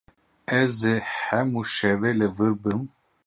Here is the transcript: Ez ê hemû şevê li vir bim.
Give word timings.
Ez 0.59 0.75
ê 0.93 0.95
hemû 1.19 1.61
şevê 1.73 2.11
li 2.19 2.27
vir 2.35 2.53
bim. 2.61 2.81